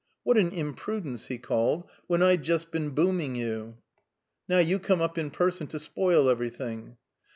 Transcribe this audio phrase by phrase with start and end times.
[0.23, 3.77] "What an imprudence," he called out, "when I'd just been booming you!
[4.49, 6.97] Now you come up in person to spoil everything."